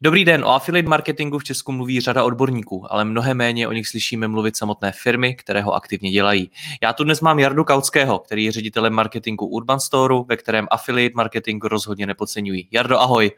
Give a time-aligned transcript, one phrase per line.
[0.00, 3.88] Dobrý den, o affiliate marketingu v Česku mluví řada odborníků, ale mnohem méně o nich
[3.88, 6.50] slyšíme mluvit samotné firmy, které ho aktivně dělají.
[6.82, 11.12] Já tu dnes mám Jardu Kautského, který je ředitelem marketingu Urban Storeu, ve kterém affiliate
[11.16, 12.68] marketing rozhodně nepodceňují.
[12.72, 13.30] Jardo, ahoj.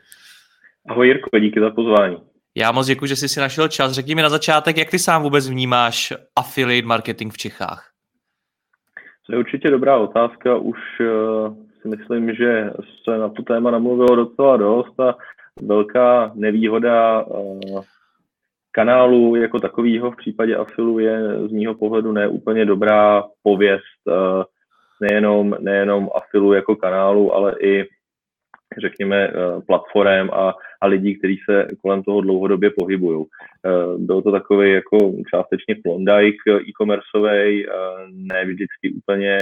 [0.88, 2.16] Ahoj Jirko, díky za pozvání.
[2.54, 3.92] Já moc děkuji, že jsi si našel čas.
[3.92, 7.90] Řekni mi na začátek, jak ty sám vůbec vnímáš affiliate marketing v Čechách?
[9.26, 10.56] To je určitě dobrá otázka.
[10.56, 12.70] Už uh, si myslím, že
[13.04, 15.14] se na to téma namluvilo docela dost a
[15.62, 17.82] velká nevýhoda uh,
[18.72, 24.42] kanálu jako takového v případě Afilu je z mýho pohledu neúplně dobrá pověst uh,
[25.00, 27.88] nejenom, nejenom Afilu jako kanálu, ale i
[28.80, 33.24] řekněme, eh, platform a, a lidí, kteří se kolem toho dlouhodobě pohybují.
[33.66, 37.72] Eh, byl to takový jako částečně klondike e-commerceový, eh,
[38.12, 39.38] ne vždycky úplně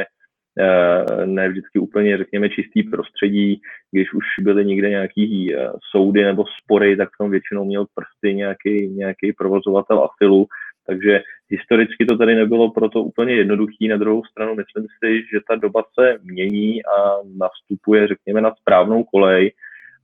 [1.25, 3.61] ne vždycky úplně, řekněme, čistý prostředí.
[3.93, 5.55] Když už byly někde nějaký
[5.91, 10.47] soudy nebo spory, tak tam většinou měl prsty nějaký, nějaký provozovatel afilu,
[10.87, 13.89] takže historicky to tady nebylo proto úplně jednoduchý.
[13.89, 19.05] Na druhou stranu myslím si, že ta doba se mění a nastupuje, řekněme, na správnou
[19.05, 19.53] kolej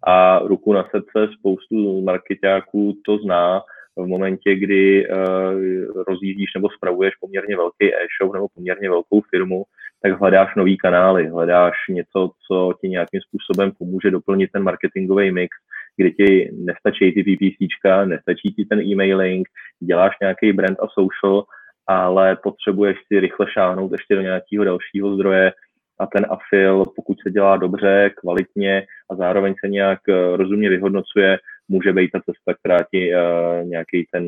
[0.07, 3.63] a ruku na srdce spoustu marketáků to zná
[3.97, 5.17] v momentě, kdy uh,
[6.09, 9.65] rozjíždíš nebo spravuješ poměrně velký e-shop nebo poměrně velkou firmu,
[10.03, 15.57] tak hledáš nový kanály, hledáš něco, co ti nějakým způsobem pomůže doplnit ten marketingový mix
[15.97, 19.49] kdy ti nestačí ty PPCčka, nestačí ti ten e-mailing,
[19.81, 21.45] děláš nějaký brand a social,
[21.87, 25.53] ale potřebuješ si rychle šáhnout ještě do nějakého dalšího zdroje
[26.01, 31.39] a ten afil, pokud se dělá dobře, kvalitně a zároveň se nějak eh, rozumně vyhodnocuje,
[31.69, 34.25] může být ta cesta, která ti uh, nějaký, ten,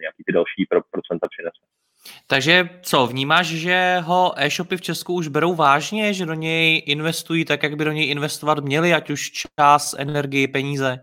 [0.00, 1.62] nějaký ty další pro, procenta přinese.
[2.26, 7.44] Takže co, vnímáš, že ho e-shopy v Česku už berou vážně, že do něj investují
[7.44, 10.98] tak, jak by do něj investovat měli, ať už čas, energii, peníze?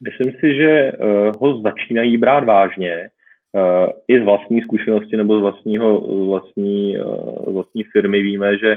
[0.00, 3.10] Myslím si, že uh, ho začínají brát vážně,
[3.52, 8.76] uh, i z vlastní zkušenosti nebo z vlastního, vlastní, uh, vlastní firmy víme, že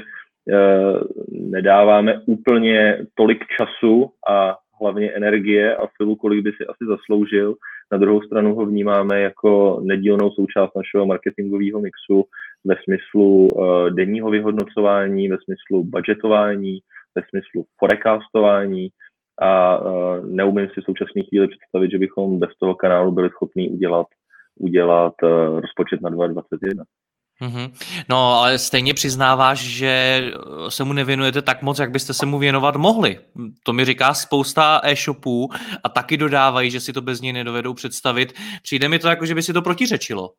[1.30, 7.54] nedáváme úplně tolik času a hlavně energie a filu, kolik by si asi zasloužil.
[7.92, 12.24] Na druhou stranu ho vnímáme jako nedílnou součást našeho marketingového mixu
[12.64, 16.78] ve smyslu uh, denního vyhodnocování, ve smyslu budgetování,
[17.14, 18.88] ve smyslu forecastování
[19.42, 23.70] a uh, neumím si v současné chvíli představit, že bychom bez toho kanálu byli schopni
[23.70, 24.06] udělat,
[24.60, 26.84] udělat uh, rozpočet na 2021.
[27.42, 27.70] Mm-hmm.
[28.08, 30.22] No, ale stejně přiznáváš, že
[30.68, 33.18] se mu nevěnujete tak moc, jak byste se mu věnovat mohli.
[33.62, 35.48] To mi říká spousta e-shopů
[35.84, 38.32] a taky dodávají, že si to bez něj nedovedou představit.
[38.62, 40.30] Přijde mi to jako, že by si to protiřečilo.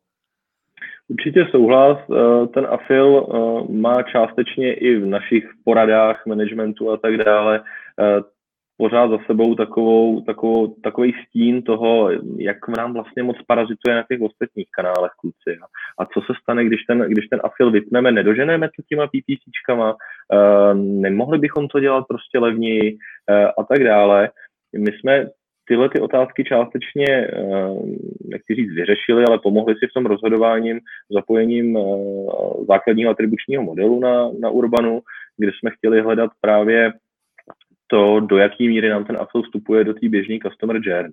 [1.08, 1.98] Určitě souhlas.
[2.10, 7.62] Eh, ten afil eh, má částečně i v našich poradách managementu a tak dále
[8.00, 8.20] eh,
[8.82, 14.20] pořád za sebou takovou, takovou, takový stín toho, jak nám vlastně moc parazituje na těch
[14.20, 15.58] ostatních kanálech kluci.
[15.98, 20.74] A co se stane, když ten, když ten afil vypneme, nedoženeme to těma PPCčkama, uh,
[20.74, 24.30] nemohli bychom to dělat prostě levněji uh, a tak dále.
[24.78, 25.26] My jsme
[25.68, 27.06] tyhle ty otázky částečně,
[28.24, 34.30] nechci říct, vyřešili, ale pomohli si v tom rozhodováním zapojením uh, základního atribučního modelu na,
[34.40, 35.00] na Urbanu,
[35.38, 36.92] kde jsme chtěli hledat právě
[37.92, 41.12] to, do jaké míry nám ten Apple vstupuje do té běžné customer journey.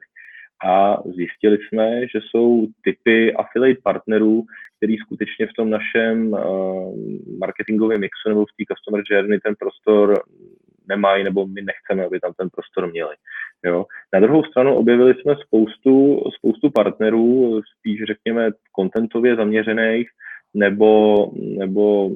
[0.65, 4.43] A zjistili jsme, že jsou typy affiliate partnerů,
[4.77, 6.95] který skutečně v tom našem uh,
[7.39, 10.23] marketingovém mixu nebo v té customer journey ten prostor
[10.89, 13.15] nemají, nebo my nechceme, aby tam ten prostor měli.
[13.65, 13.85] Jo.
[14.13, 20.09] Na druhou stranu objevili jsme spoustu, spoustu partnerů, spíš řekněme kontentově zaměřených,
[20.53, 22.09] nebo, nebo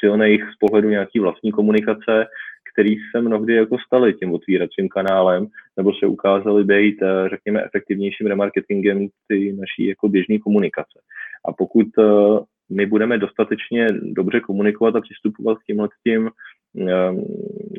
[0.00, 2.26] silných z pohledu nějaký vlastní komunikace,
[2.72, 5.46] který se mnohdy jako staly tím otvíracím kanálem,
[5.76, 10.98] nebo se ukázaly být, eh, řekněme, efektivnějším remarketingem ty naší jako běžné komunikace.
[11.44, 12.02] A pokud eh,
[12.70, 16.30] my budeme dostatečně dobře komunikovat a přistupovat k těmhle tím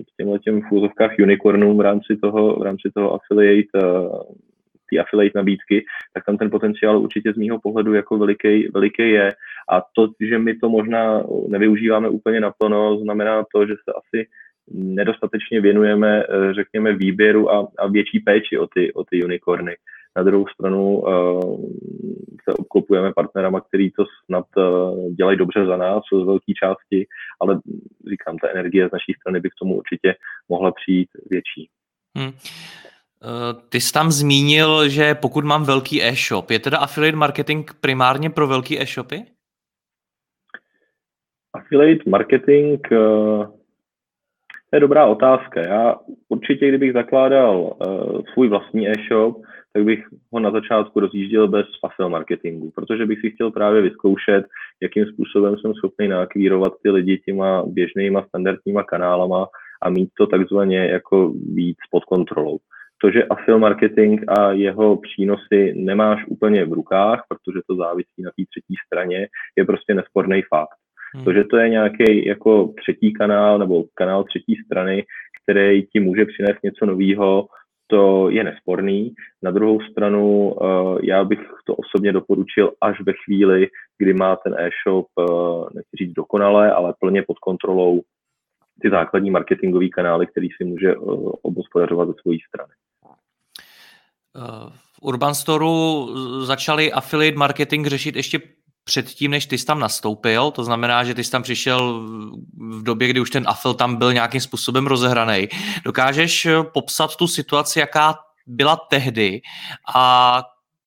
[0.08, 3.80] k těmhle těm v úzovkách unicornům v rámci toho, v rámci toho affiliate,
[4.90, 9.32] ty affiliate nabídky, tak tam ten potenciál určitě z mýho pohledu jako veliký, veliký je.
[9.72, 14.28] A to, že my to možná nevyužíváme úplně naplno, znamená to, že se asi
[14.74, 19.76] nedostatečně věnujeme, eh, řekněme, výběru a, a větší péči o ty, o ty unicorny.
[20.18, 21.70] Na druhou stranu uh,
[22.44, 27.08] se obklopujeme partnerama, který to snad uh, dělají dobře za nás z velké části,
[27.42, 27.60] ale
[28.10, 30.16] říkám, ta energie z naší strany by k tomu určitě
[30.50, 31.70] mohla přijít větší.
[32.18, 32.32] Hmm.
[33.70, 38.48] Ty jsi tam zmínil, že pokud mám velký e-shop, je teda affiliate marketing primárně pro
[38.48, 39.26] velký e-shopy?
[41.54, 43.61] Affiliate marketing uh,
[44.72, 45.62] to je dobrá otázka.
[45.62, 45.96] Já
[46.30, 49.38] určitě, kdybych zakládal uh, svůj vlastní e-shop,
[49.74, 54.46] tak bych ho na začátku rozjížděl bez affil marketingu, protože bych si chtěl právě vyzkoušet,
[54.82, 59.48] jakým způsobem jsem schopný naakvírovat ty lidi těma běžnýma standardníma kanálama
[59.82, 62.58] a mít to takzvaně jako víc pod kontrolou.
[63.02, 68.30] To, že affil marketing a jeho přínosy nemáš úplně v rukách, protože to závisí na
[68.30, 69.28] té třetí straně,
[69.58, 70.81] je prostě nesporný fakt.
[71.16, 71.24] Hmm.
[71.24, 75.06] To, že to je nějaký jako třetí kanál nebo kanál třetí strany,
[75.44, 77.48] který ti může přinést něco nového,
[77.88, 79.14] to je nesporný.
[79.42, 83.68] Na druhou stranu uh, já bych to osobně doporučil až ve chvíli,
[83.98, 88.02] kdy má ten e-shop, uh, nechci říct dokonale, ale plně pod kontrolou
[88.82, 92.74] ty základní marketingové kanály, který si může uh, obospodařovat ze své strany.
[94.94, 95.66] V Urban Store
[96.46, 98.40] začali affiliate marketing řešit ještě
[98.84, 102.08] předtím, než ty jsi tam nastoupil, to znamená, že ty jsi tam přišel
[102.58, 105.48] v době, kdy už ten afil tam byl nějakým způsobem rozehraný.
[105.86, 108.16] Dokážeš eh, popsat tu situaci, jaká
[108.48, 109.42] byla tehdy
[109.96, 110.44] a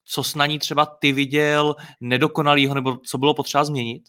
[0.06, 4.02] co s na ní třeba ty viděl nedokonalýho, nebo co bylo potřeba změnit?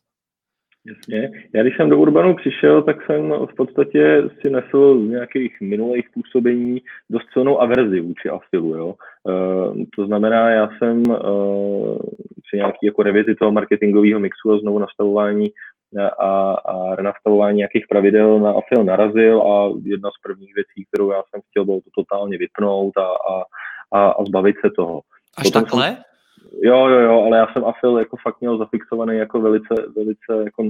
[0.87, 1.31] Jasně.
[1.53, 6.05] Já když jsem do Urbanu přišel, tak jsem v podstatě si nesl z nějakých minulých
[6.13, 8.75] působení dost silnou averzi vůči afilu.
[8.75, 8.95] Jo.
[9.23, 11.97] Uh, to znamená, já jsem uh,
[12.47, 15.47] při nějaký jako revizi toho marketingového mixu a znovu nastavování
[16.19, 21.23] a, a renastavování nějakých pravidel na afil narazil a jedna z prvních věcí, kterou já
[21.29, 23.43] jsem chtěl, bylo to totálně vypnout a, a,
[23.91, 25.01] a, a zbavit se toho.
[25.37, 25.85] Až Potom takhle?
[25.85, 26.03] Jsem,
[26.61, 30.69] Jo, jo, jo, ale já jsem Afil jako fakt měl zafixovaný jako velice, velice jako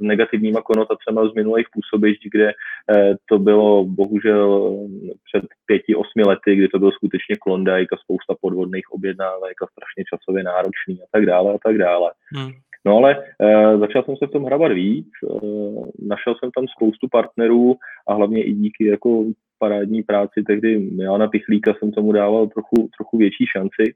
[0.00, 4.78] negativníma konotacemi z minulých působišť, kde eh, to bylo bohužel
[5.24, 10.04] před pěti, osmi lety, kdy to byl skutečně Klondike a spousta podvodných objednávek a strašně
[10.04, 12.10] časově náročný a tak dále a tak dále.
[12.36, 12.52] Hmm.
[12.84, 15.46] No ale eh, začal jsem se v tom hrabat víc, eh,
[16.06, 17.74] našel jsem tam spoustu partnerů
[18.08, 19.24] a hlavně i díky jako
[19.58, 23.94] parádní práci tehdy Milana Pichlíka jsem tomu dával trochu, trochu větší šanci.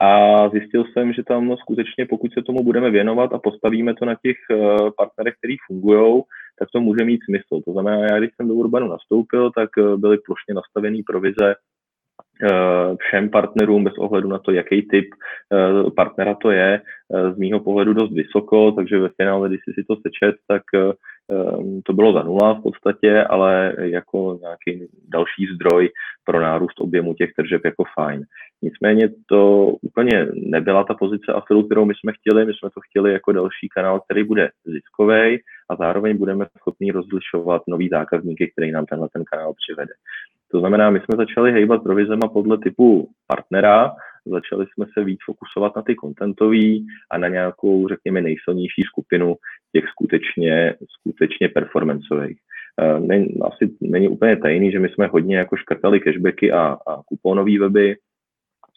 [0.00, 4.14] A zjistil jsem, že tam skutečně, pokud se tomu budeme věnovat a postavíme to na
[4.14, 4.56] těch eh,
[4.96, 6.22] partnerech, který fungují,
[6.58, 7.62] tak to může mít smysl.
[7.64, 12.96] To znamená, já když jsem do Urbanu nastoupil, tak eh, byly plošně nastavené provize eh,
[13.00, 15.06] všem partnerům bez ohledu na to, jaký typ
[15.96, 16.80] partnera to je.
[17.34, 20.62] Z mýho pohledu dost vysoko, takže ve finále, když si to sečet, tak
[21.84, 25.90] to bylo za nula v podstatě, ale jako nějaký další zdroj
[26.24, 28.24] pro nárůst objemu těch tržeb jako fajn.
[28.62, 32.44] Nicméně to úplně nebyla ta pozice afilu, kterou my jsme chtěli.
[32.46, 35.38] My jsme to chtěli jako další kanál, který bude ziskový
[35.70, 39.92] a zároveň budeme schopni rozlišovat nový zákazníky, který nám tenhle ten kanál přivede.
[40.50, 43.92] To znamená, my jsme začali hejbat provizema podle typu partnera,
[44.26, 49.34] začali jsme se víc fokusovat na ty kontentový a na nějakou, řekněme, nejsilnější skupinu
[49.72, 52.38] těch skutečně, skutečně performanceových.
[52.80, 57.58] Eh, asi není úplně tajný, že my jsme hodně jako škrtali cashbacky a, a kuponové
[57.58, 57.96] weby,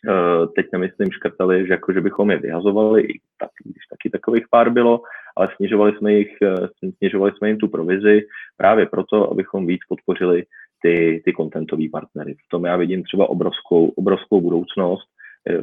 [0.10, 4.46] eh, teď nemyslím škrtali, že, jako, že bychom je vyhazovali, i tak, když taky takových
[4.52, 5.02] pár bylo,
[5.38, 8.22] ale snižovali jsme, jich, eh, snižovali jsme jim tu provizi
[8.58, 10.44] právě proto, abychom víc podpořili
[10.82, 12.34] ty, ty contentové partnery.
[12.34, 15.08] V tom já vidím třeba obrovskou, obrovskou budoucnost,
[15.50, 15.60] Eh,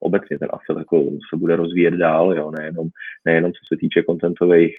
[0.00, 2.88] obecně ten afil jako se bude rozvíjet dál, jo, nejenom,
[3.24, 4.76] nejenom co se týče kontentových,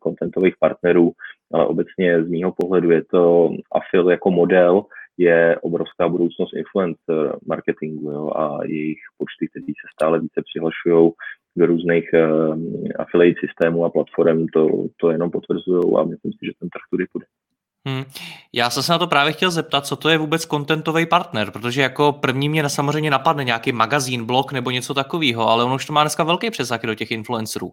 [0.00, 1.12] kontentových eh, partnerů,
[1.52, 4.84] ale obecně z mýho pohledu je to afil jako model,
[5.18, 11.10] je obrovská budoucnost influencer marketingu jo, a jejich počty, které se stále více přihlašují
[11.56, 12.58] do různých uh,
[12.98, 17.04] affiliate systémů a platform, to, to jenom potvrzují a myslím si, že ten trh tudy
[17.12, 17.26] půjde.
[17.88, 18.04] Hmm.
[18.52, 21.82] Já jsem se na to právě chtěl zeptat, co to je vůbec contentový partner, protože
[21.82, 25.92] jako první mě samozřejmě napadne nějaký magazín, blog nebo něco takového, ale ono už to
[25.92, 27.72] má dneska velký přesah do těch influencerů.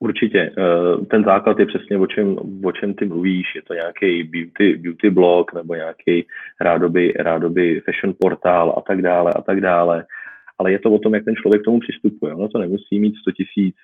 [0.00, 0.38] Určitě.
[0.58, 3.54] Eh, ten základ je přesně o čem, o čem ty mluvíš.
[3.54, 6.26] Je to nějaký beauty, beauty blog nebo nějaký
[6.60, 10.04] rádoby, rádoby fashion portál a tak dále a tak dále.
[10.58, 12.34] Ale je to o tom, jak ten člověk k tomu přistupuje.
[12.34, 13.76] Ono to nemusí mít 100 tisíc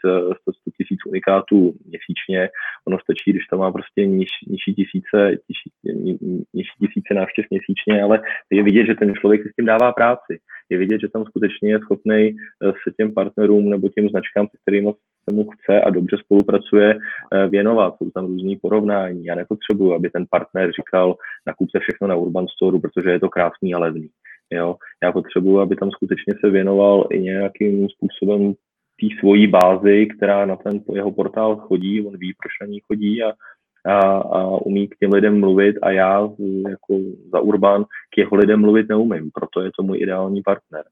[0.43, 2.49] 100 tisíc unikátů měsíčně,
[2.87, 5.71] ono stačí, když to má prostě niž, nižší tisíce, nižší,
[6.54, 10.38] nižší tisíce návštěv měsíčně, ale je vidět, že ten člověk si s tím dává práci.
[10.71, 14.57] Je vidět, že tam skutečně je schopný eh, se těm partnerům nebo těm značkám, se
[14.62, 14.93] kterými
[15.28, 17.95] se mu chce a dobře spolupracuje, eh, věnovat.
[17.99, 19.25] Jsou tam různý porovnání.
[19.25, 21.16] Já nepotřebuji, aby ten partner říkal,
[21.47, 24.09] nakupte všechno na Urban Store, protože je to krásný a levný.
[24.50, 24.76] Jo?
[25.02, 28.54] Já potřebuji, aby tam skutečně se věnoval i nějakým způsobem
[29.00, 33.22] té svojí bázi, která na ten jeho portál chodí, on ví, proč na ní chodí
[33.22, 33.32] a,
[33.86, 36.28] a, a umí k těm lidem mluvit a já
[36.68, 36.98] jako
[37.32, 40.84] za Urban k jeho lidem mluvit neumím, proto je to můj ideální partner.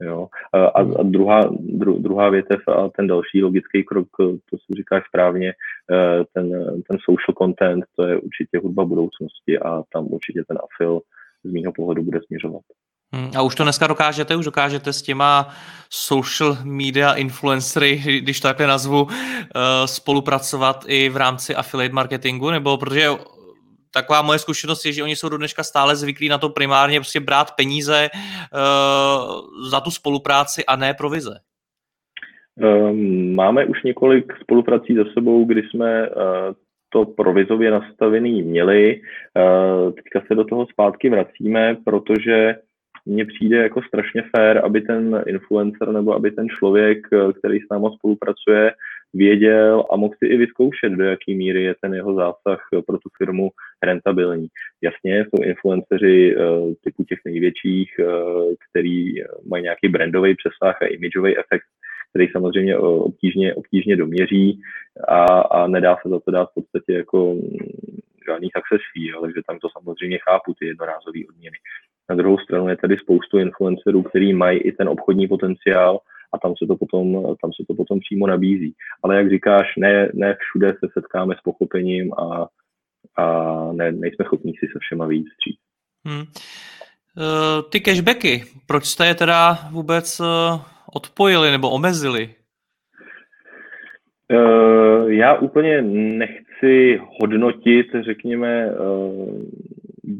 [0.00, 0.28] Jo?
[0.52, 5.52] A, a druhá, dru, druhá větev a ten další logický krok, to si říkáš správně,
[5.92, 6.50] eh, ten,
[6.88, 11.00] ten social content, to je určitě hudba budoucnosti a tam určitě ten afil
[11.44, 12.62] z mýho pohledu bude směřovat.
[13.14, 15.48] Hmm, a už to dneska dokážete, už dokážete s těma
[15.90, 22.76] social media influencery, když to takhle nazvu, eh, spolupracovat i v rámci affiliate marketingu, nebo
[22.76, 23.08] protože
[23.94, 27.20] taková moje zkušenost je, že oni jsou do dneška stále zvyklí na to primárně prostě
[27.20, 31.38] brát peníze uh, za tu spolupráci a ne provize.
[32.56, 36.14] Um, máme už několik spoluprací za sebou, kdy jsme uh,
[36.88, 39.00] to provizově nastavený měli.
[39.94, 42.56] Teďka se do toho zpátky vracíme, protože
[43.06, 46.98] mně přijde jako strašně fér, aby ten influencer nebo aby ten člověk,
[47.38, 48.72] který s náma spolupracuje,
[49.14, 53.08] věděl a mohl si i vyzkoušet, do jaké míry je ten jeho zásah pro tu
[53.18, 53.50] firmu
[53.82, 54.48] rentabilní.
[54.82, 58.00] Jasně, jsou influenceři uh, typu těch největších,
[58.70, 59.14] který
[59.48, 61.64] mají nějaký brandový přesah a imageový efekt,
[62.10, 64.60] který samozřejmě obtížně, obtížně doměří
[65.08, 67.40] a, a nedá se za to dát v podstatě jako mm,
[68.26, 71.56] žádný success fee, ale že tam to samozřejmě chápu, ty jednorázové odměny.
[72.10, 75.98] Na druhou stranu je tady spoustu influencerů, který mají i ten obchodní potenciál
[76.32, 78.74] a tam se to potom, tam se to potom přímo nabízí.
[79.02, 82.48] Ale jak říkáš, ne, ne všude se setkáme s pochopením a,
[83.16, 83.24] a
[83.72, 85.60] ne, nejsme schopni si se všema víc stříct.
[86.06, 86.20] Hmm.
[86.20, 90.26] Uh, ty cashbacky, proč jste je teda vůbec uh,
[90.94, 92.34] odpojili nebo omezili?
[94.32, 98.70] Uh, já úplně nechci hodnotit, řekněme,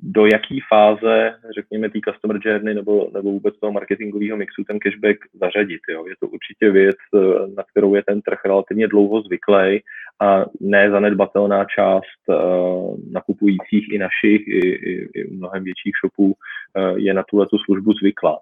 [0.02, 5.18] do jaký fáze, řekněme, té customer journey nebo, nebo vůbec toho marketingového mixu ten cashback
[5.40, 5.80] zařadit.
[5.88, 6.06] Jo.
[6.06, 7.18] Je to určitě věc, eh,
[7.56, 9.80] na kterou je ten trh relativně dlouho zvyklý
[10.22, 17.14] a nezanedbatelná část uh, nakupujících i našich, i, i, i mnohem větších shopů uh, je
[17.14, 18.38] na tuhle tu službu zvyklá.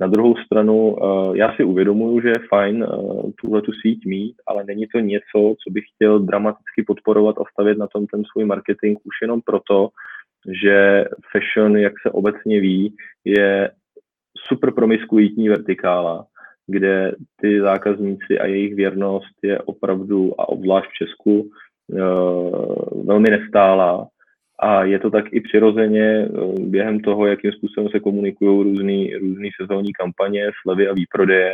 [0.00, 0.96] Na druhou stranu,
[1.34, 5.54] já si uvědomuju, že je fajn uh, tuhle tu síť mít, ale není to něco,
[5.64, 9.88] co bych chtěl dramaticky podporovat a stavět na tom ten svůj marketing už jenom proto,
[10.62, 13.70] že fashion, jak se obecně ví, je
[14.48, 16.26] super promiskuitní vertikála,
[16.66, 21.50] kde ty zákazníci a jejich věrnost je opravdu, a obzvlášť v Česku,
[21.92, 21.96] eh,
[23.04, 24.08] velmi nestálá.
[24.58, 29.50] A je to tak i přirozeně eh, během toho, jakým způsobem se komunikují různý, různý
[29.60, 31.52] sezónní kampaně, slevy a výprodeje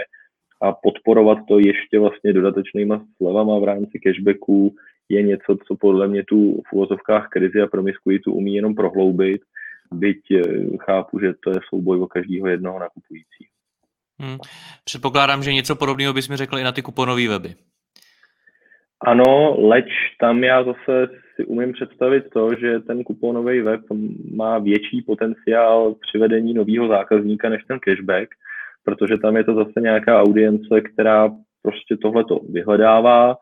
[0.62, 4.75] a podporovat to ještě vlastně dodatečnýma slevama v rámci cashbacků,
[5.09, 9.42] je něco, co podle mě tu v uvozovkách krizi a promiskuitu umí jenom prohloubit,
[9.92, 10.42] byť eh,
[10.76, 13.52] chápu, že to je souboj o každého jednoho nakupujícího.
[14.21, 14.38] Hmm.
[14.85, 17.54] Předpokládám, že něco podobného bys mi řekl i na ty kuponové weby.
[19.04, 19.88] Ano, leč
[20.21, 23.80] tam já zase si umím představit to, že ten kuponový web
[24.35, 28.28] má větší potenciál přivedení nového zákazníka než ten cashback,
[28.85, 31.30] protože tam je to zase nějaká audience, která
[31.62, 33.37] prostě tohleto vyhledává,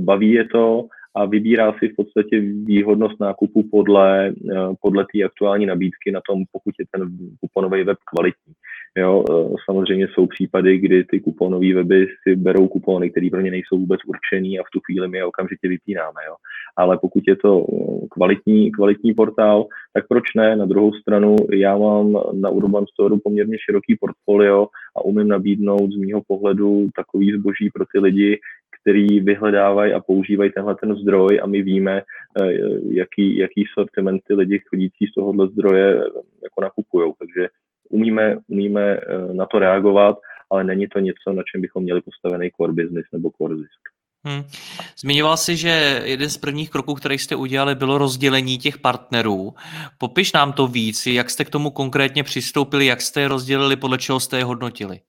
[0.00, 5.66] baví je to a vybírá si v podstatě výhodnost nákupu podle, eh, podle té aktuální
[5.66, 8.52] nabídky na tom, pokud je ten kuponový web kvalitní.
[8.98, 13.50] Jo, eh, samozřejmě jsou případy, kdy ty kuponové weby si berou kupony, které pro ně
[13.50, 16.20] nejsou vůbec určený a v tu chvíli my je okamžitě vypínáme.
[16.26, 16.34] Jo.
[16.76, 17.66] Ale pokud je to
[18.10, 20.56] kvalitní, kvalitní portál, tak proč ne?
[20.56, 24.66] Na druhou stranu já mám na Urban Store poměrně široký portfolio
[24.96, 28.38] a umím nabídnout z mýho pohledu takový zboží pro ty lidi,
[28.82, 32.02] který vyhledávají a používají tenhle ten zdroj a my víme,
[32.42, 32.52] eh,
[32.90, 36.04] jaký, jaký sortiment ty lidi chodící z tohohle zdroje eh,
[36.42, 37.12] jako nakupují.
[37.18, 37.48] Takže
[37.90, 40.18] umíme, umíme eh, na to reagovat,
[40.50, 43.80] ale není to něco, na čem bychom měli postavený core business nebo core zisk.
[44.24, 44.42] Hmm.
[44.98, 49.54] Zmiňoval jsi, že jeden z prvních kroků, který jste udělali, bylo rozdělení těch partnerů.
[49.98, 53.98] Popiš nám to víc, jak jste k tomu konkrétně přistoupili, jak jste je rozdělili, podle
[53.98, 55.00] čeho jste je hodnotili.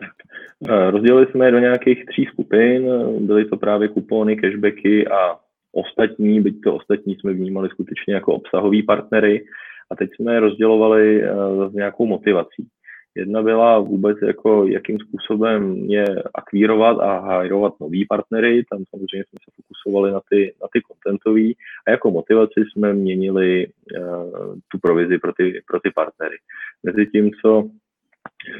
[0.00, 0.35] Tak.
[0.68, 2.88] Eh, rozdělili jsme je do nějakých tří skupin,
[3.26, 5.36] byly to právě kupony, cashbacky a
[5.72, 9.44] ostatní, byť to ostatní jsme vnímali skutečně jako obsahový partnery.
[9.90, 11.22] A teď jsme je rozdělovali
[11.68, 12.68] s eh, nějakou motivací.
[13.16, 19.38] Jedna byla vůbec jako, jakým způsobem je akvírovat a hajrovat nový partnery, tam samozřejmě jsme
[19.44, 21.56] se fokusovali na ty, na ty contentový.
[21.86, 26.36] A jako motivaci jsme měnili uh, tu provizi pro ty, pro ty partnery.
[26.82, 27.70] Mezi tím, co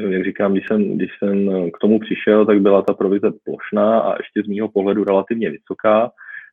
[0.09, 4.17] jak říkám, když jsem, když jsem k tomu přišel, tak byla ta provize plošná a
[4.19, 6.11] ještě z mýho pohledu relativně vysoká,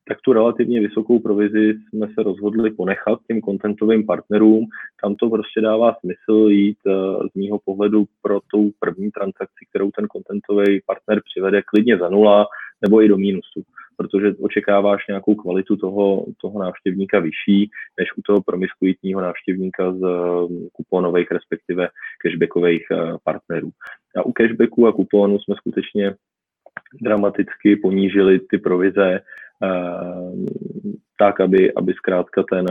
[0.07, 4.65] tak tu relativně vysokou provizi jsme se rozhodli ponechat těm kontentovým partnerům.
[5.01, 6.91] Tam to prostě dává smysl jít eh,
[7.31, 12.45] z mýho pohledu pro tou první transakci, kterou ten kontentový partner přivede klidně za nula
[12.81, 13.63] nebo i do mínusu,
[13.97, 17.69] protože očekáváš nějakou kvalitu toho, toho návštěvníka vyšší,
[17.99, 21.87] než u toho promiskuitního návštěvníka z eh, kuponových, respektive
[22.21, 23.69] cashbackových eh, partnerů.
[24.15, 26.15] A u cashbacku a kuponu jsme skutečně
[27.01, 29.21] dramaticky ponížili ty provize
[29.63, 30.31] Eh,
[31.19, 32.65] tak, aby, aby zkrátka ten,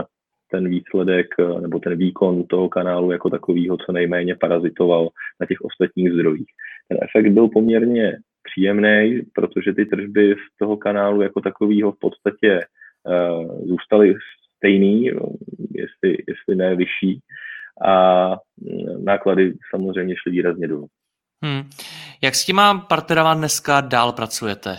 [0.51, 5.61] ten výsledek eh, nebo ten výkon toho kanálu jako takového co nejméně parazitoval na těch
[5.61, 6.47] ostatních zdrojích.
[6.89, 8.17] Ten efekt byl poměrně
[8.53, 14.15] příjemný, protože ty tržby z toho kanálu jako takového v podstatě uh, zůstaly
[14.57, 15.05] stejný,
[15.71, 17.19] jestli, jestli ne vyšší,
[17.85, 20.87] a mm, náklady samozřejmě šly výrazně dolů.
[21.43, 21.63] Hmm.
[22.23, 24.75] Jak s těma partnerama dneska dál pracujete?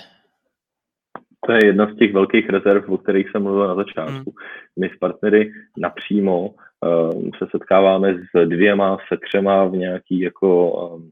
[1.47, 4.12] To je jedna z těch velkých rezerv, o kterých jsem mluvil na začátku.
[4.12, 4.81] Hmm.
[4.81, 11.11] My s partnery napřímo uh, se setkáváme s dvěma, se třema v nějaký jako um,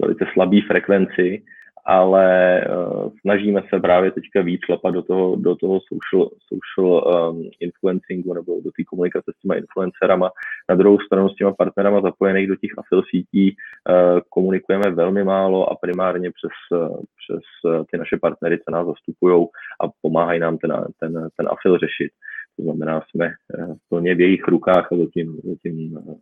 [0.00, 1.42] velice slabý frekvenci
[1.86, 7.50] ale uh, snažíme se právě teďka víc šlapat do toho, do toho social, social um,
[7.60, 10.30] influencingu nebo do té komunikace s těma influencerama.
[10.68, 15.72] Na druhou stranu s těma partnerama zapojených do těch afil sítí uh, komunikujeme velmi málo
[15.72, 17.42] a primárně přes, uh, přes
[17.90, 19.46] ty naše partnery, co nás zastupují
[19.80, 22.10] a pomáhají nám ten, ten, ten afil řešit.
[22.56, 26.14] To znamená, jsme uh, plně v jejich rukách a zatím, zatím uh,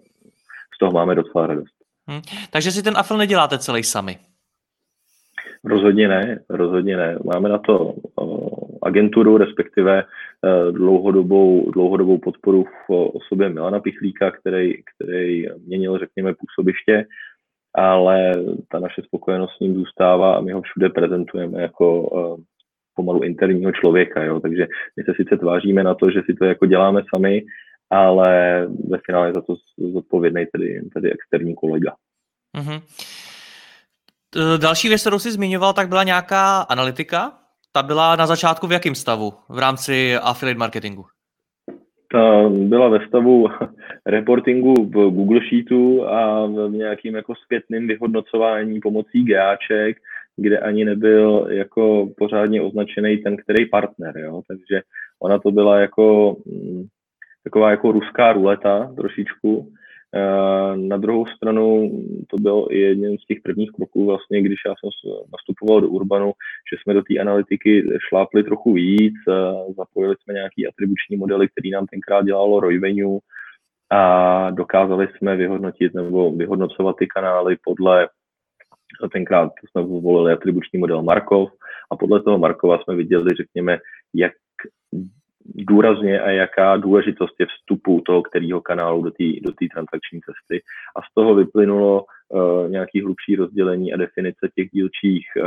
[0.75, 1.82] z toho máme docela radost.
[2.13, 2.21] Hmm.
[2.51, 4.19] Takže si ten afil neděláte celý sami?
[5.65, 7.19] Rozhodně ne, rozhodně ne.
[7.25, 7.95] Máme na to
[8.83, 17.05] agenturu, respektive e, dlouhodobou, dlouhodobou podporu v osobě Milana Pichlíka, který, který měnil, řekněme, působiště,
[17.75, 18.33] ale
[18.69, 22.43] ta naše spokojenost s ním zůstává a my ho všude prezentujeme jako e,
[22.95, 24.41] pomalu interního člověka, jo?
[24.41, 27.43] takže my se sice tváříme na to, že si to jako děláme sami,
[27.93, 29.57] ale ve finále za to
[29.93, 31.93] zodpovědný tedy, tedy externí kolega.
[32.59, 32.83] Mm-hmm.
[34.61, 37.33] Další věc, kterou jsi zmiňoval, tak byla nějaká analytika.
[37.73, 41.05] Ta byla na začátku v jakém stavu v rámci affiliate marketingu?
[42.13, 43.49] Ta byla ve stavu
[44.07, 49.97] reportingu v Google Sheetu a v nějakým jako zpětným vyhodnocování pomocí GAček,
[50.37, 54.19] kde ani nebyl jako pořádně označený ten, který partner.
[54.19, 54.43] Jo?
[54.49, 54.83] Takže
[55.21, 56.87] ona to byla jako mm,
[57.45, 59.73] taková jako ruská ruleta trošičku,
[60.15, 61.91] Eh, na druhou stranu
[62.29, 64.91] to byl i jeden z těch prvních kroků, vlastně, když já jsem
[65.33, 66.33] nastupoval do Urbanu,
[66.73, 69.33] že jsme do té analytiky šlápli trochu víc, eh,
[69.77, 73.19] zapojili jsme nějaký atribuční modely, který nám tenkrát dělalo Royvenue
[73.91, 78.09] a dokázali jsme vyhodnotit nebo vyhodnocovat ty kanály podle
[79.13, 81.51] tenkrát jsme zvolili atribuční model Markov
[81.91, 83.79] a podle toho Markova jsme viděli, řekněme,
[84.15, 84.33] jak
[85.45, 90.63] důrazně a jaká důležitost je vstupu toho kterého kanálu do té do transakční cesty.
[90.97, 95.45] A z toho vyplynulo uh, nějaký hlubší rozdělení a definice těch dílčích uh,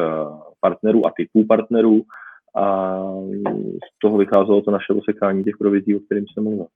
[0.60, 2.04] partnerů a typů partnerů
[2.56, 2.96] a
[3.78, 6.68] z toho vycházelo to naše osekání těch provizí, o kterým jsem mluvil.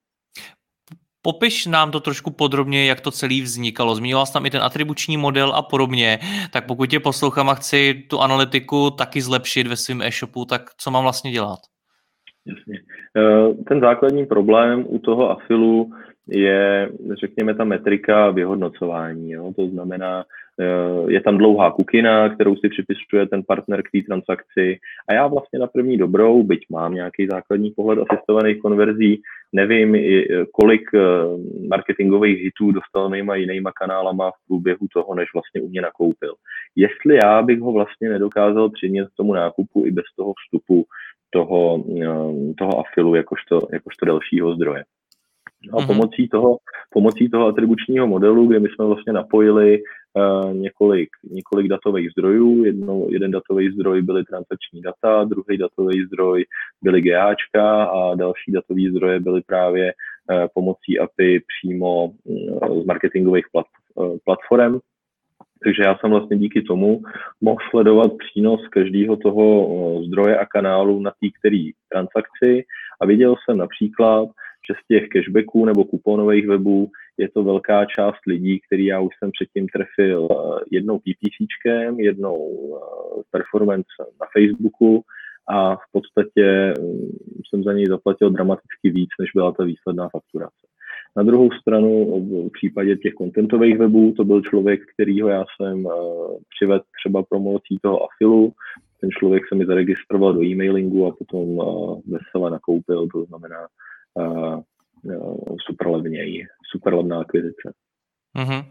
[1.21, 3.95] Popiš nám to trošku podrobně, jak to celé vznikalo.
[3.95, 6.19] Zmínila jsi tam i ten atribuční model a podobně.
[6.53, 10.91] Tak pokud tě poslouchám a chci tu analytiku taky zlepšit ve svém e-shopu, tak co
[10.91, 11.60] mám vlastně dělat?
[12.49, 12.79] Jasně.
[13.17, 15.91] Eh, ten základní problém u toho afilu
[16.27, 19.31] je, řekněme, ta metrika vyhodnocování.
[19.31, 19.53] Jo?
[19.55, 20.25] To znamená,
[20.59, 25.27] eh, je tam dlouhá kukina, kterou si připisuje ten partner k té transakci a já
[25.27, 29.21] vlastně na první dobrou, byť mám nějaký základní pohled asistovaných konverzí,
[29.53, 29.95] nevím,
[30.51, 30.99] kolik eh,
[31.67, 36.33] marketingových hitů dostal mýma jinýma kanálama v průběhu toho, než vlastně u mě nakoupil.
[36.75, 40.85] Jestli já bych ho vlastně nedokázal přimět k tomu nákupu i bez toho vstupu
[41.29, 44.83] toho, eh, toho afilu jakožto, jakožto dalšího zdroje.
[45.71, 45.87] No a mm-hmm.
[45.87, 46.57] pomocí toho,
[46.89, 49.81] pomocí toho atribučního modelu, kde my jsme vlastně napojili
[50.13, 52.63] uh, několik, několik datových zdrojů.
[52.63, 56.45] Jedno, jeden datový zdroj byly transakční data, druhý datový zdroj
[56.81, 63.45] byly GAčka a další datový zdroje byly právě uh, pomocí API přímo uh, z marketingových
[63.51, 63.65] plat,
[63.95, 64.79] uh, platform.
[65.63, 67.02] Takže já jsem vlastně díky tomu
[67.41, 72.65] mohl sledovat přínos každého toho zdroje a kanálu na té který transakci
[73.02, 74.30] a viděl jsem například,
[74.69, 79.13] že z těch cashbacků nebo kuponových webů je to velká část lidí, který já už
[79.19, 80.28] jsem předtím trefil
[80.72, 82.38] jednou PPCčkem, jednou
[83.32, 83.89] performance
[84.22, 85.04] na Facebooku
[85.50, 87.10] a v podstatě mm,
[87.50, 90.67] jsem za něj zaplatil dramaticky víc, než byla ta výsledná fakturace.
[91.19, 92.05] Na druhou stranu
[92.47, 95.88] v případě těch kontentových webů to byl člověk, kterýho já jsem
[96.55, 98.53] přivedl třeba promocí toho afilu,
[99.01, 103.67] ten člověk se mi zaregistroval do e-mailingu a potom uh, vesele nakoupil, to znamená
[104.13, 104.62] uh,
[105.67, 107.73] super levněji, super levná akvizice.
[108.38, 108.65] Mm-hmm.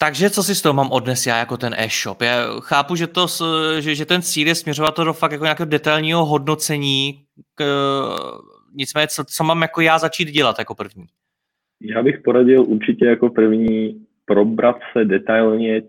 [0.00, 2.22] Takže co si z toho mám odnes já jako ten e-shop?
[2.22, 3.26] Já chápu, že, to,
[3.78, 7.64] že, že ten cíl je směřovat to do fakt jako nějakého detailního hodnocení, k,
[8.74, 11.06] nicméně co, co mám jako já začít dělat jako první?
[11.80, 15.82] Já bych poradil určitě jako první probrat se detailně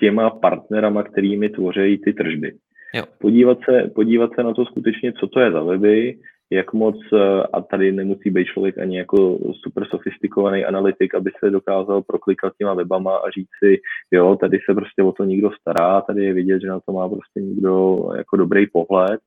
[0.00, 2.52] těma partnerama, kterými tvoří ty tržby.
[2.94, 3.04] Jo.
[3.18, 6.18] Podívat, se, podívat se na to skutečně, co to je za weby,
[6.50, 11.50] jak moc, eh, a tady nemusí být člověk ani jako super sofistikovaný analytik, aby se
[11.50, 16.00] dokázal proklikat těma webama a říct si, jo, tady se prostě o to někdo stará,
[16.00, 19.20] tady je vidět, že na to má prostě někdo jako dobrý pohled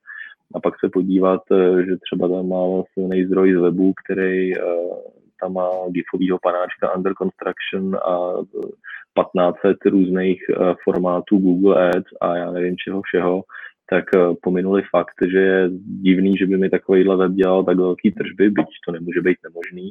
[0.54, 4.62] a pak se podívat, eh, že třeba tam má silný zdroj z webu, který eh,
[5.40, 8.32] tam má gifovýho panáčka under construction a
[9.18, 13.42] 1500 různých eh, formátů Google Ads a já nevím čeho všeho,
[13.90, 14.04] tak
[14.42, 15.70] pominuli fakt, že je
[16.02, 19.90] divný, že by mi takovýhle web dělal tak velký tržby, byť to nemůže být nemožný,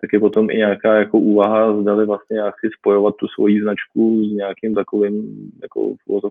[0.00, 4.24] tak je potom i nějaká jako úvaha, zdali vlastně já chci spojovat tu svoji značku
[4.24, 5.14] s nějakým takovým
[5.62, 6.30] jako v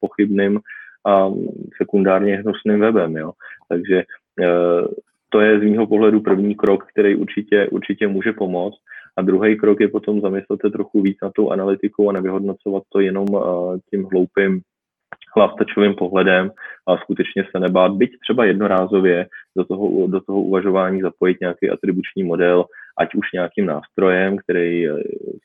[0.00, 0.60] pochybným
[1.06, 1.28] a
[1.76, 3.16] sekundárně hnusným webem.
[3.16, 3.32] Jo.
[3.68, 4.02] Takže
[4.42, 4.86] eh,
[5.32, 8.78] to je z mého pohledu první krok, který určitě, určitě může pomoct.
[9.16, 13.00] A druhý krok je potom zamyslet se trochu víc na tou analytikou a nevyhodnocovat to
[13.00, 14.60] jenom uh, tím hloupým
[15.36, 16.50] hlastačovým pohledem
[16.88, 22.22] a skutečně se nebát, byť třeba jednorázově do toho, do toho uvažování zapojit nějaký atribuční
[22.22, 22.64] model,
[22.98, 24.98] ať už nějakým nástrojem, který uh,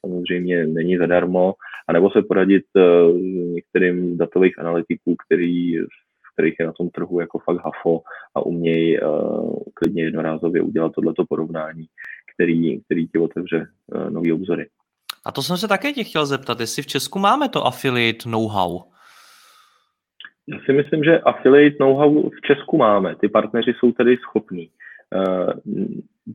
[0.05, 1.53] samozřejmě není zadarmo,
[1.87, 3.17] anebo se poradit uh,
[3.53, 5.79] některým datových analytiků, který
[6.37, 8.01] kterých je na tom trhu jako fakt hafo
[8.35, 11.85] a umějí uh, klidně jednorázově udělat tohleto porovnání,
[12.33, 14.69] který, který ti otevře uh, nový obzory.
[15.25, 18.81] A to jsem se také tě chtěl zeptat, jestli v Česku máme to affiliate know-how?
[20.47, 23.15] Já si myslím, že affiliate know-how v Česku máme.
[23.15, 24.69] Ty partneři jsou tady schopní.
[25.15, 25.75] Uh,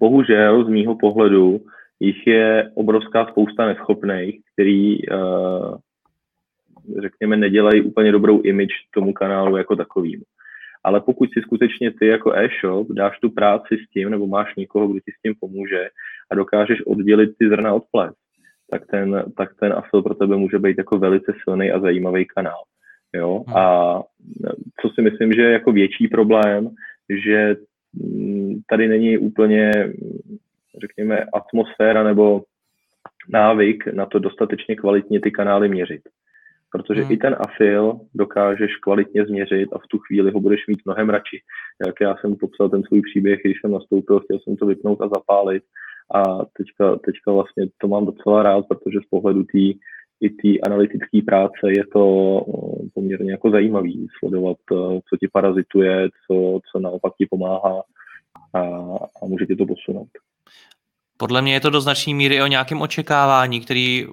[0.00, 1.60] bohužel z mýho pohledu
[2.00, 5.76] jich je obrovská spousta neschopných, který uh,
[7.02, 10.22] řekněme, nedělají úplně dobrou image tomu kanálu jako takovým.
[10.84, 14.88] Ale pokud si skutečně ty jako e-shop dáš tu práci s tím, nebo máš někoho,
[14.88, 15.88] kdo ti s tím pomůže
[16.30, 18.12] a dokážeš oddělit ty zrna od ples,
[18.70, 22.62] tak ten, tak ten afil pro tebe může být jako velice silný a zajímavý kanál.
[23.14, 23.44] Jo?
[23.46, 23.56] Hmm.
[23.56, 24.02] A
[24.82, 26.68] co si myslím, že je jako větší problém,
[27.24, 27.56] že
[28.68, 29.72] tady není úplně,
[30.80, 32.42] řekněme, atmosféra nebo
[33.28, 36.02] návyk na to dostatečně kvalitně ty kanály měřit
[36.72, 37.12] protože hmm.
[37.12, 41.40] i ten afil dokážeš kvalitně změřit a v tu chvíli ho budeš mít mnohem radši.
[41.86, 45.08] Jak já jsem popsal ten svůj příběh, když jsem nastoupil, chtěl jsem to vypnout a
[45.08, 45.62] zapálit
[46.14, 49.64] a teďka, teďka vlastně to mám docela rád, protože z pohledu té
[50.22, 52.04] i té analytické práce je to
[52.40, 57.82] eh, poměrně jako zajímavý sledovat, eh, co ti parazituje, co, co naopak ti pomáhá
[58.54, 58.60] a,
[59.22, 60.08] a může ti to posunout.
[61.22, 64.06] Podle mě je to do značné míry o nějakém očekávání, který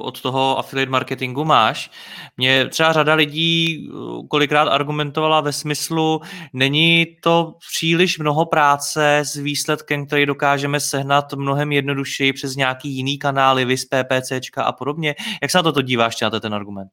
[0.00, 1.90] od toho affiliate marketingu máš.
[2.36, 3.88] Mě třeba řada lidí
[4.28, 6.20] kolikrát argumentovala ve smyslu,
[6.52, 13.18] není to příliš mnoho práce s výsledkem, který dokážeme sehnat mnohem jednodušeji přes nějaký jiný
[13.18, 15.14] kanály, vys PPCčka a podobně.
[15.42, 16.90] Jak se na toto díváš, na ten argument?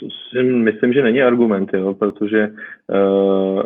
[0.00, 2.48] To si myslím, že není argument, jo, protože
[2.88, 3.62] uh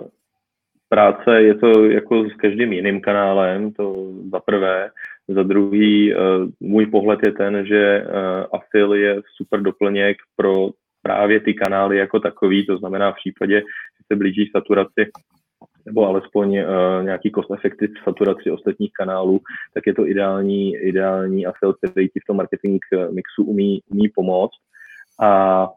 [0.89, 4.91] práce je to jako s každým jiným kanálem, to za prvé.
[5.29, 6.17] Za druhý, eh,
[6.61, 8.07] můj pohled je ten, že eh,
[8.53, 10.71] Afil je super doplněk pro
[11.03, 15.11] právě ty kanály jako takový, to znamená v případě, že se blíží saturaci
[15.87, 19.41] nebo alespoň uh, nějaký cost effective saturaci ostatních kanálů,
[19.75, 24.59] tak je to ideální, ideální afil, který ti v tom marketing mixu umí, umí pomoct.
[25.21, 25.69] A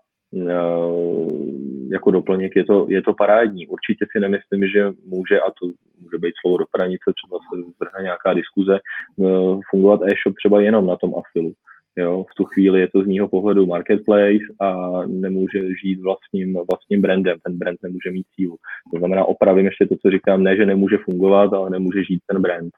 [1.91, 3.67] jako doplněk je to, je to parádní.
[3.67, 5.67] Určitě si nemyslím, že může, a to
[6.01, 10.87] může být slovo do pranice, třeba se zvrhne nějaká diskuze, eh, fungovat e-shop třeba jenom
[10.87, 11.53] na tom afilu.
[11.97, 17.01] Jo, v tu chvíli je to z mýho pohledu marketplace a nemůže žít vlastním, vlastním
[17.01, 17.37] brandem.
[17.43, 18.55] Ten brand nemůže mít sílu.
[18.93, 22.41] To znamená, opravím ještě to, co říkám, ne, že nemůže fungovat, ale nemůže žít ten
[22.41, 22.71] brand.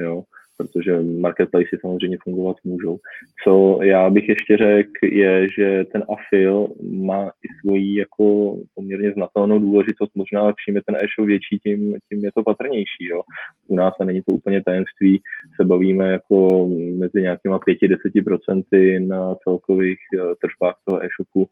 [0.00, 0.22] Jo.
[0.58, 2.98] Protože marketplace samozřejmě fungovat můžou.
[3.44, 9.58] Co já bych ještě řekl, je, že ten afil má i svoji jako poměrně znatelnou
[9.58, 13.04] důležitost, možná čím je ten e-shop větší, tím, tím je to patrnější.
[13.10, 13.22] Jo.
[13.68, 15.22] U nás a není to úplně tajemství,
[15.60, 16.68] se bavíme jako
[16.98, 21.48] mezi nějakýma 5-10% na celkových eh, tržbách toho e-shopu,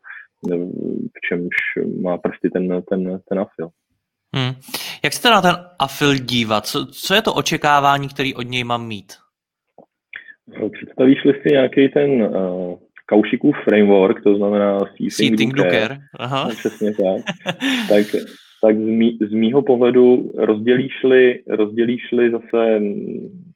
[1.16, 1.56] v čemž
[2.02, 3.68] má prsty ten, ten, ten afil.
[4.34, 4.54] Hmm.
[5.04, 6.66] Jak se na ten afil dívat?
[6.66, 9.12] Co, co je to očekávání, který od něj mám mít?
[10.72, 14.78] Představíš si nějaký ten uh, kaušikův framework, to znamená
[15.08, 15.98] Seating Docker.
[16.18, 16.44] Aha.
[16.48, 17.22] No, přesně tak.
[17.88, 18.06] tak
[18.62, 22.80] tak z, mý, z mýho pohledu rozdělíš-li, rozdělíš-li zase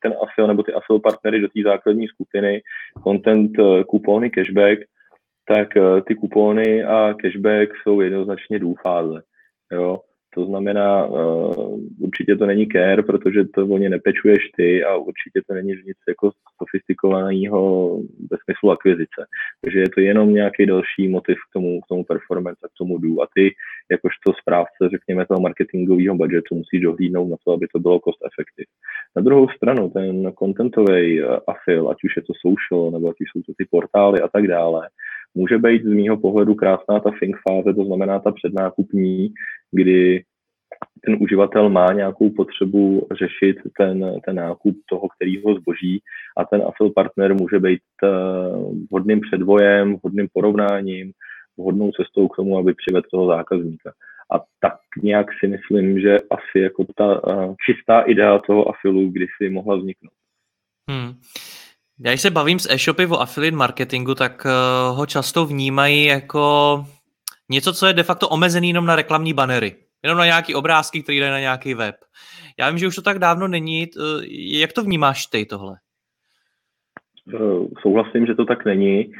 [0.02, 2.62] ten ASIL nebo ty ASIL partnery do té základní skupiny,
[3.04, 4.80] content, eh, kupony, cashback,
[5.48, 9.22] tak eh, ty kupony a cashback jsou jednoznačně důfáze.
[9.72, 10.00] Jo?
[10.34, 15.40] To znamená, uh, určitě to není care, protože to o ně nepečuješ ty a určitě
[15.46, 16.30] to není nic jako
[16.62, 17.96] sofistikovaného
[18.30, 19.26] ve smyslu akvizice.
[19.60, 22.98] Takže je to jenom nějaký další motiv k tomu, k tomu performance a k tomu
[22.98, 23.22] do.
[23.22, 23.54] A ty,
[23.90, 28.70] jakožto správce, řekněme, toho marketingového budgetu, musíš dohlídnout na to, aby to bylo cost effective.
[29.16, 33.28] Na druhou stranu, ten contentový uh, afil, ať už je to social, nebo ať už
[33.30, 34.88] jsou to ty portály a tak dále,
[35.34, 39.32] může být z mýho pohledu krásná ta think fáze, to znamená ta přednákupní,
[39.72, 40.24] kdy
[41.04, 46.02] ten uživatel má nějakou potřebu řešit ten, ten nákup toho, kterého zboží
[46.36, 48.08] a ten affiliate partner může být eh,
[48.90, 51.12] vhodným předvojem, vhodným porovnáním,
[51.58, 53.92] vhodnou cestou k tomu, aby přivedl toho zákazníka.
[54.32, 59.50] A tak nějak si myslím, že asi jako ta uh, čistá idea toho afilu kdysi
[59.50, 60.12] mohla vzniknout.
[60.90, 61.12] Hmm.
[62.04, 66.84] Já když se bavím s e-shopy o affiliate marketingu, tak uh, ho často vnímají jako
[67.50, 69.74] něco, co je de facto omezený jenom na reklamní banery.
[70.02, 71.94] Jenom na nějaký obrázky, které dají na nějaký web.
[72.58, 73.86] Já vím, že už to tak dávno není.
[73.96, 74.24] Uh,
[74.60, 75.76] jak to vnímáš ty tohle?
[77.40, 79.12] Uh, souhlasím, že to tak není,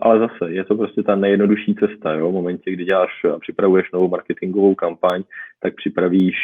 [0.00, 2.12] ale zase je to prostě ta nejjednodušší cesta.
[2.12, 2.30] Jo?
[2.30, 5.22] V momentě, kdy děláš a připravuješ novou marketingovou kampaň,
[5.60, 6.36] tak připravíš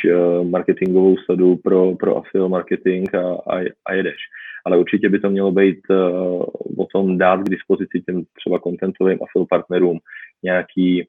[0.50, 4.16] marketingovou sadu pro, pro affiliate marketing a, a, a jedeš
[4.64, 6.42] ale určitě by to mělo být uh,
[6.78, 9.98] o tom dát k dispozici těm třeba contentovým a partnerům
[10.42, 11.06] nějaký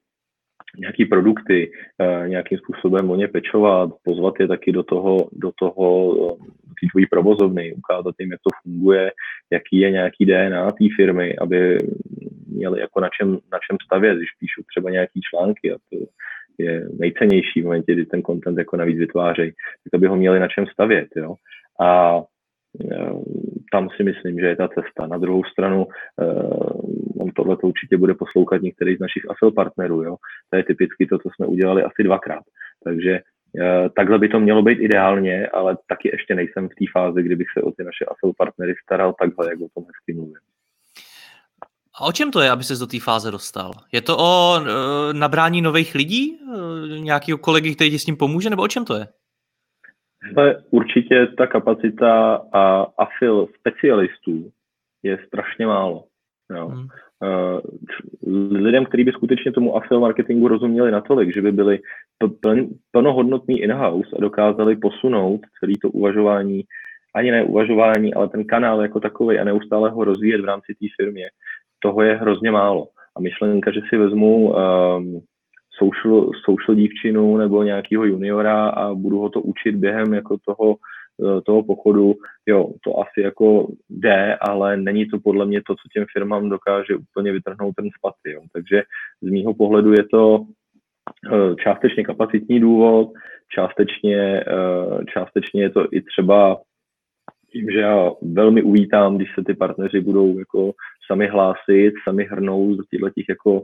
[0.78, 6.14] nějaký produkty, uh, nějakým způsobem o ně pečovat, pozvat je taky do toho, do toho,
[6.64, 9.12] do té tvojí provozovny, ukázat jim, jak to funguje,
[9.52, 11.78] jaký je nějaký DNA té firmy, aby
[12.46, 15.98] měli jako na čem, na čem stavět, když píšu třeba nějaký články a to
[16.58, 19.50] je nejcennější v momentě, kdy ten content jako navíc vytvářejí,
[19.84, 21.34] tak aby ho měli na čem stavět, jo.
[21.80, 22.35] A Eh,
[23.72, 25.06] tam si myslím, že je ta cesta.
[25.06, 25.86] Na druhou stranu,
[26.20, 26.24] eh,
[27.20, 30.02] on tohle to určitě bude poslouchat některý z našich ASL partnerů.
[30.02, 30.16] Jo?
[30.50, 32.44] To je typicky to, co jsme udělali asi dvakrát.
[32.84, 33.20] Takže
[33.60, 37.46] eh, takhle by to mělo být ideálně, ale taky ještě nejsem v té fázi, kdybych
[37.58, 40.46] se o ty naše ASL partnery staral takhle, jak o tom hezky mluvím.
[41.98, 43.72] A o čem to je, aby se do té fáze dostal?
[43.92, 44.62] Je to o e,
[45.12, 46.38] nabrání nových lidí?
[46.38, 48.50] E, nějakého kolegy, který ti s tím pomůže?
[48.50, 49.08] Nebo o čem to je?
[50.36, 54.50] Ale určitě ta kapacita a afil specialistů
[55.02, 56.04] je strašně málo.
[56.56, 56.68] Jo.
[56.68, 56.86] Hmm.
[57.22, 57.60] Uh,
[58.50, 61.78] lidem, kteří by skutečně tomu afil marketingu rozuměli natolik, že by byli
[62.40, 66.64] pln, plnohodnotný in-house a dokázali posunout celé to uvažování,
[67.14, 70.86] ani ne uvažování, ale ten kanál jako takový a neustále ho rozvíjet v rámci té
[71.00, 71.22] firmy,
[71.78, 72.88] toho je hrozně málo.
[73.16, 75.20] A myšlenka, že si vezmu um,
[75.78, 80.76] social, social dívčinu nebo nějakého juniora a budu ho to učit během jako toho,
[81.22, 82.14] eh, toho pochodu,
[82.46, 86.96] jo, to asi jako jde, ale není to podle mě to, co těm firmám dokáže
[86.96, 88.40] úplně vytrhnout ten spaty, jo.
[88.52, 88.82] Takže
[89.22, 90.44] z mýho pohledu je to
[91.32, 93.08] eh, částečně kapacitní důvod,
[93.54, 96.58] částečně, eh, částečně je to i třeba
[97.52, 100.72] tím, že já velmi uvítám, když se ty partneři budou jako
[101.06, 103.62] sami hlásit, sami hrnout do těchto těch jako uh,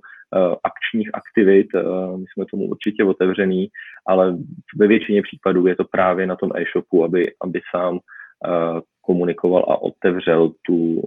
[0.65, 1.67] akčních aktivit.
[1.75, 3.69] Uh, my jsme tomu určitě otevřený,
[4.07, 4.37] ale
[4.77, 9.83] ve většině případů je to právě na tom e-shopu, aby, aby sám uh, komunikoval a
[9.83, 11.03] otevřel tu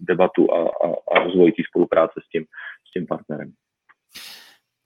[0.00, 2.44] debatu a, a, a rozvoj té spolupráce s tím,
[2.88, 3.52] s tím partnerem.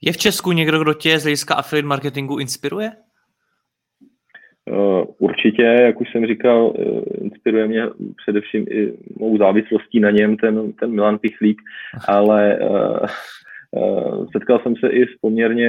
[0.03, 2.91] Je v Česku někdo, kdo tě z hlediska affiliate marketingu inspiruje?
[4.71, 7.83] Uh, určitě, jak už jsem říkal, uh, inspiruje mě
[8.17, 11.63] především i mou závislostí na něm ten, ten Milan Pichlík,
[12.09, 15.69] ale uh, setkal jsem se i s poměrně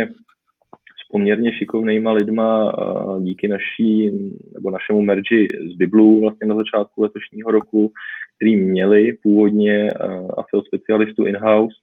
[1.11, 2.73] poměrně šikovnýma lidma
[3.19, 4.11] díky naší,
[4.53, 7.91] nebo našemu merži z Biblu vlastně na začátku letošního roku,
[8.35, 9.89] který měli původně
[10.37, 11.75] afil specialistu in-house,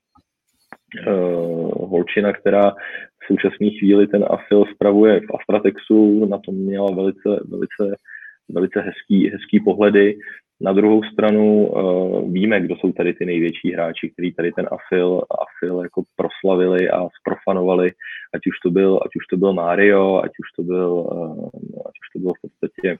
[1.74, 7.96] holčina, která v současné chvíli ten afil spravuje v Astratexu, na tom měla velice, velice
[8.48, 10.18] velice hezký, hezký pohledy.
[10.60, 15.22] Na druhou stranu uh, víme, kdo jsou tady ty největší hráči, kteří tady ten afil,
[15.30, 17.92] afil jako proslavili a sprofanovali,
[18.34, 21.48] ať už to byl, ať už to byl Mario, ať už to byl, uh,
[21.86, 22.98] ať už to byl v podstatě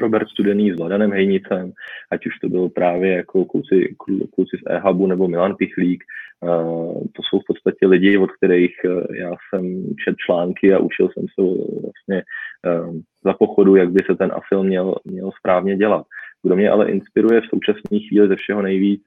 [0.00, 1.72] Robert Studený s Vladanem Hejnicem,
[2.10, 3.94] ať už to byl právě jako kluci,
[4.34, 6.04] kluci z e-hubu nebo Milan Pichlík,
[6.40, 11.08] uh, to jsou v podstatě lidi, od kterých uh, já jsem čet články a učil
[11.08, 11.42] jsem se
[11.82, 12.22] vlastně
[12.66, 16.06] uh, za pochodu, jak by se ten afil měl, měl správně dělat.
[16.42, 19.02] Kdo mě ale inspiruje v současné chvíli ze všeho nejvíc,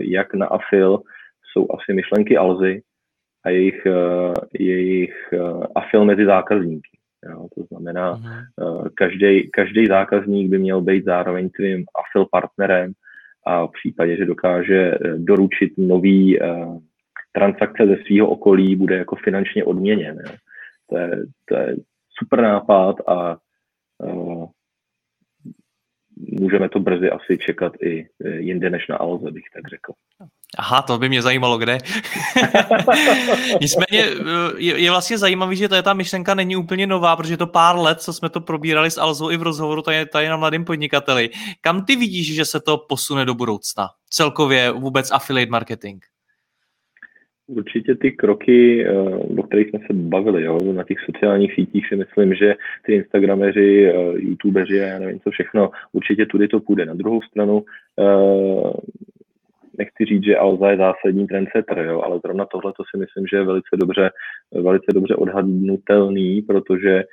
[0.00, 1.00] jak na afil,
[1.52, 2.82] jsou asi myšlenky Alzy
[3.44, 3.86] a jejich,
[4.58, 5.34] jejich
[5.74, 6.95] afil mezi zákazníky.
[7.24, 8.90] Jo, to znamená, uh-huh.
[8.94, 12.92] každý, každý zákazník by měl být zároveň tvým afil partnerem
[13.46, 16.78] a v případě, že dokáže eh, doručit nový uh,
[17.32, 20.18] transakce ze svého okolí, bude jako finančně odměněn.
[20.26, 20.34] Jo.
[20.90, 21.10] To, je,
[21.44, 21.76] to je
[22.18, 23.36] super nápad a
[23.98, 24.46] uh,
[26.32, 28.08] můžeme to brzy asi čekat i
[28.38, 29.92] jinde než na Alze, bych tak řekl.
[30.58, 31.78] Aha, to by mě zajímalo, kde.
[33.60, 34.04] Nicméně
[34.56, 38.12] je, je vlastně zajímavý, že ta myšlenka není úplně nová, protože to pár let, co
[38.12, 41.30] jsme to probírali s Alzou i v rozhovoru tady, tady na mladým podnikateli.
[41.60, 43.88] Kam ty vidíš, že se to posune do budoucna?
[44.10, 46.02] Celkově vůbec affiliate marketing?
[47.48, 48.92] Určitě ty kroky, eh,
[49.38, 52.54] o kterých jsme se bavili, jo, na těch sociálních sítích si myslím, že
[52.86, 56.86] ty Instagrameři, eh, YouTubeři a já nevím co všechno, určitě tudy to půjde.
[56.86, 57.64] Na druhou stranu
[58.00, 58.72] eh,
[59.78, 63.36] nechci říct, že Alza je zásadní trendsetter, jo, ale zrovna tohle to si myslím, že
[63.36, 64.10] je velice dobře,
[64.52, 67.04] velice dobře odhadnutelný, protože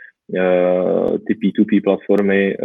[1.28, 2.58] ty P2P platformy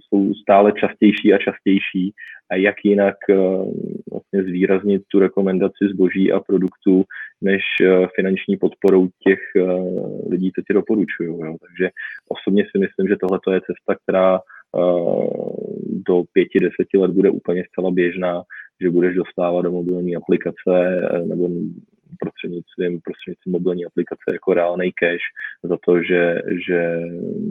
[0.00, 2.14] jsou stále častější a častější
[2.54, 3.72] jak jinak uh,
[4.12, 7.04] vlastně zvýraznit tu rekomendaci zboží a produktů,
[7.40, 11.34] než uh, finanční podporou těch uh, lidí, co ti doporučují.
[11.68, 11.90] Takže
[12.28, 14.40] osobně si myslím, že tohle je cesta, která
[16.06, 18.42] do pěti, deseti let bude úplně zcela běžná
[18.82, 21.48] že budeš dostávat do mobilní aplikace eh, nebo
[22.22, 25.26] prostřednictvím, prostřednictvím mobilní aplikace jako reálný cash
[25.62, 26.22] za to, že,
[26.66, 26.78] že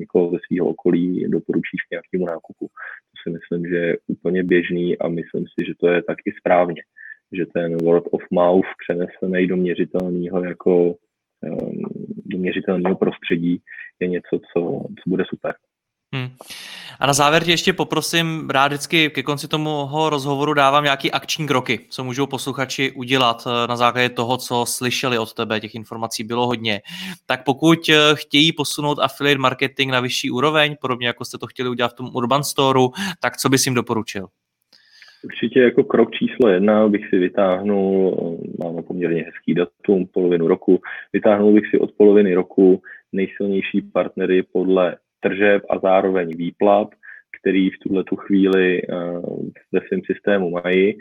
[0.02, 2.66] někoho ze svého okolí doporučíš k nějakému nákupu.
[3.12, 6.82] To si myslím, že je úplně běžný a myslím si, že to je taky správně,
[7.32, 10.96] že ten word of mouth přenesený do měřitelného jako
[11.44, 11.82] ehm,
[12.26, 13.62] do měřitelného prostředí
[14.00, 14.62] je něco, co,
[15.04, 15.54] co bude super.
[16.16, 16.30] Hmm.
[17.00, 21.48] A na závěr tě ještě poprosím, rád vždycky ke konci toho rozhovoru dávám nějaký akční
[21.48, 26.24] kroky, co můžou posluchači udělat eh, na základě toho, co slyšeli od tebe, těch informací
[26.24, 26.82] bylo hodně.
[27.26, 31.70] Tak pokud eh, chtějí posunout affiliate marketing na vyšší úroveň, podobně jako jste to chtěli
[31.70, 34.28] udělat v tom Urban Storeu, tak co bys jim doporučil?
[35.24, 38.18] Určitě jako krok číslo jedna bych si vytáhnul,
[38.64, 40.82] máme poměrně hezký datum, polovinu roku,
[41.14, 46.90] vytáhnul bych si od poloviny roku nejsilnější partnery podle tržeb a zároveň výplat,
[47.42, 50.98] který v tuhle tu chvíli uh, ve svém systému mají.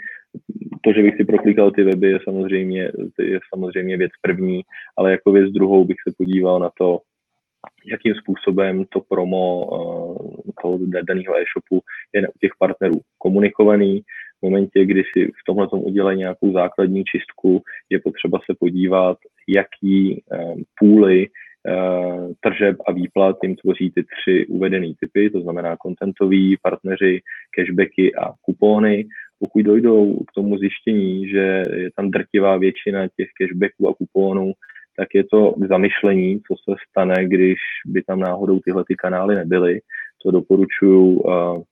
[0.84, 4.62] To, že bych si proklikal ty weby, je samozřejmě, je samozřejmě věc první,
[4.96, 7.00] ale jako věc druhou bych se podíval na to,
[7.86, 11.82] jakým způsobem to promo uh, toho daného e-shopu
[12.14, 14.00] je u těch partnerů komunikovaný.
[14.40, 20.22] V momentě, kdy si v tomhle udělají nějakou základní čistku, je potřeba se podívat, jaký
[20.32, 21.49] um, půly Eh,
[22.40, 27.20] tržeb a výplat jim tvoří ty tři uvedené typy, to znamená kontentoví, partneři,
[27.56, 29.06] cashbacky a kupóny.
[29.38, 34.52] Pokud dojdou k tomu zjištění, že je tam drtivá většina těch cashbacků a kupónů,
[34.96, 39.34] tak je to k zamyšlení, co se stane, když by tam náhodou tyhle ty kanály
[39.34, 39.80] nebyly.
[40.22, 41.62] To doporučuji uh,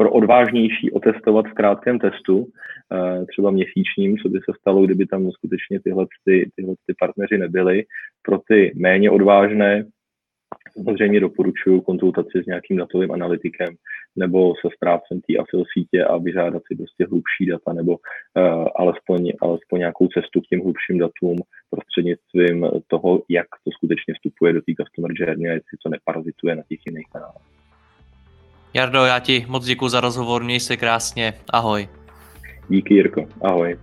[0.00, 5.30] pro odvážnější otestovat v krátkém testu, eh, třeba měsíčním, co by se stalo, kdyby tam
[5.30, 7.84] skutečně tyhle, ty, tyhle ty partneři nebyli.
[8.22, 9.84] Pro ty méně odvážné
[10.74, 13.68] samozřejmě doporučuji konzultaci s nějakým datovým analytikem
[14.16, 19.32] nebo se správcem té afil sítě a vyžádat si prostě hlubší data nebo uh, alespoň,
[19.42, 21.36] alespoň nějakou cestu k těm hlubším datům
[21.70, 26.62] prostřednictvím toho, jak to skutečně vstupuje do té customer journey a jestli to neparazituje na
[26.68, 27.59] těch jiných kanálech.
[28.74, 31.88] Jardo, já ti moc děkuji za rozhovor, měj se krásně, ahoj.
[32.68, 33.78] Díky Jirko, ahoj.